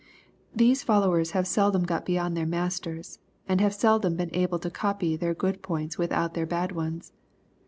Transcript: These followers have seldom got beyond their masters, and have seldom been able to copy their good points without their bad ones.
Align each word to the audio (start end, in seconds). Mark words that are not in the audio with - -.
These 0.55 0.81
followers 0.81 1.33
have 1.37 1.45
seldom 1.45 1.83
got 1.83 2.07
beyond 2.07 2.35
their 2.35 2.47
masters, 2.47 3.19
and 3.47 3.61
have 3.61 3.75
seldom 3.75 4.15
been 4.15 4.33
able 4.33 4.57
to 4.57 4.71
copy 4.71 5.15
their 5.15 5.35
good 5.35 5.61
points 5.61 5.99
without 5.99 6.33
their 6.33 6.47
bad 6.47 6.71
ones. 6.71 7.13